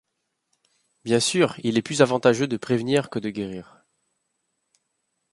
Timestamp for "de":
2.47-2.57, 3.19-3.29